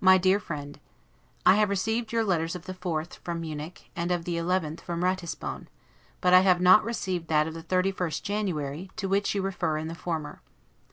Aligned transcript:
MY 0.00 0.18
DEAR 0.18 0.40
FRIEND: 0.40 0.80
I 1.46 1.54
have 1.54 1.68
received 1.68 2.10
your 2.12 2.24
letters 2.24 2.56
of 2.56 2.64
the 2.66 2.74
4th, 2.74 3.18
from 3.18 3.40
Munich, 3.40 3.90
and 3.94 4.10
of 4.10 4.24
the 4.24 4.34
11th 4.36 4.80
from 4.80 5.04
Ratisbon; 5.04 5.68
but 6.20 6.34
I 6.34 6.40
have 6.40 6.60
not 6.60 6.82
received 6.82 7.28
that 7.28 7.46
of 7.46 7.54
the 7.54 7.62
31st 7.62 8.24
January, 8.24 8.90
to 8.96 9.08
which 9.08 9.36
you 9.36 9.42
refer 9.42 9.76
in 9.78 9.86
the 9.86 9.94
former. 9.94 10.40